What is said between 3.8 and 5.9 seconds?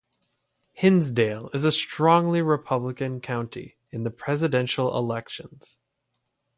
in Presidential elections.